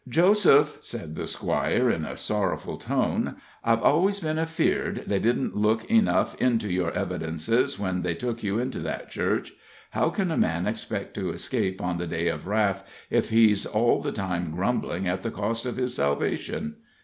"Joseph," 0.09 0.79
said 0.81 1.13
the 1.15 1.27
Squire, 1.27 1.87
in 1.91 2.05
a 2.05 2.17
sorrowful 2.17 2.77
tone, 2.77 3.35
"I've 3.63 3.83
always 3.83 4.19
been 4.19 4.39
afeard 4.39 5.03
they 5.05 5.19
didn't 5.19 5.55
look 5.55 5.85
enough 5.91 6.33
into 6.41 6.73
your 6.73 6.89
evidences 6.93 7.77
when 7.77 8.01
they 8.01 8.15
took 8.15 8.41
you 8.41 8.57
into 8.57 8.79
that 8.79 9.11
church. 9.11 9.53
How 9.91 10.09
can 10.09 10.31
a 10.31 10.37
man 10.37 10.65
expect 10.65 11.13
to 11.13 11.29
escape 11.29 11.83
on 11.83 11.99
the 11.99 12.07
day 12.07 12.29
of 12.29 12.47
wrath 12.47 12.83
if 13.11 13.29
he's 13.29 13.67
all 13.67 14.01
the 14.01 14.11
time 14.11 14.49
grumbling 14.55 15.07
at 15.07 15.21
the 15.21 15.29
cost 15.29 15.67
of 15.67 15.75
his 15.77 15.93
salvation? 15.93 16.77